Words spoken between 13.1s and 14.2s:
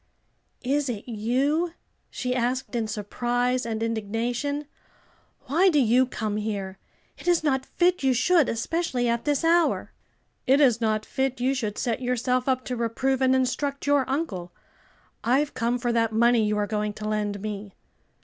and instruct your